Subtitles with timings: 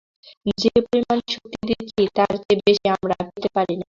[0.57, 3.79] যে পরিমাণ শক্তি দিচ্ছি তার চেয়ে বেশি আমরা পেতে পারি না।